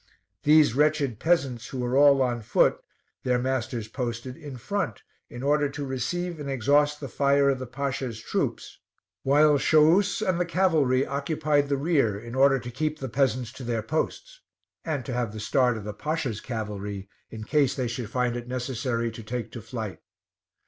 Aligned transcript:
These 0.41 0.73
wretched 0.73 1.19
peasants, 1.19 1.67
who 1.67 1.77
were 1.77 1.95
all 1.95 2.23
on 2.23 2.41
foot, 2.41 2.79
their 3.21 3.37
masters 3.37 3.87
posted 3.87 4.35
in 4.35 4.57
front 4.57 5.03
in 5.29 5.43
order 5.43 5.69
to 5.69 5.85
receive 5.85 6.39
and 6.39 6.49
exhaust 6.49 6.99
the 6.99 7.07
fire 7.07 7.51
of 7.51 7.59
the 7.59 7.67
Pasha's 7.67 8.19
troops; 8.19 8.79
while 9.21 9.59
Shouus 9.59 10.19
and 10.23 10.39
the 10.41 10.45
cavalry 10.47 11.05
occupied 11.05 11.69
the 11.69 11.77
rear 11.77 12.19
in 12.19 12.33
order 12.33 12.57
to 12.57 12.71
keep 12.71 12.97
the 12.97 13.09
peasants 13.09 13.51
to 13.51 13.63
their 13.63 13.83
posts, 13.83 14.41
and 14.83 15.05
to 15.05 15.13
have 15.13 15.33
the 15.33 15.39
start 15.39 15.77
of 15.77 15.83
the 15.83 15.93
Pasha's 15.93 16.41
cavalry 16.41 17.07
in 17.29 17.43
case 17.43 17.75
they 17.75 17.87
should 17.87 18.09
find 18.09 18.35
it 18.35 18.47
necessary 18.47 19.11
to 19.11 19.21
take 19.21 19.51
to 19.51 19.61
flight. 19.61 19.99